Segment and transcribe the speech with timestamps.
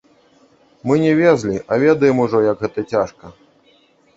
[0.91, 3.25] Мы не везлі, а ведаем ужо, як гэта цяжка.